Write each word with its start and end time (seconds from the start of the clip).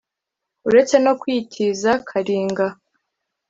Uretse 0.67 0.95
no 1.05 1.13
kuyitiza 1.19 1.91
Karinga 2.07 2.67